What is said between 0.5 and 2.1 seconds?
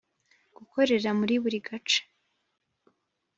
Gukorerwa muri buri gace